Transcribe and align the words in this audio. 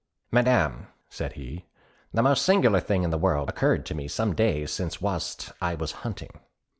"Madam," 0.31 0.87
said 1.11 1.33
he, 1.33 1.67
"the 2.11 2.23
most 2.23 2.43
singular 2.43 2.79
thing 2.79 3.03
in 3.03 3.11
the 3.11 3.19
world 3.19 3.47
occurred 3.49 3.85
to 3.85 3.93
me 3.93 4.07
some 4.07 4.33
days 4.33 4.71
since 4.71 4.99
whilst 4.99 5.51
I 5.61 5.75
was 5.75 5.91
hunting. 6.01 6.39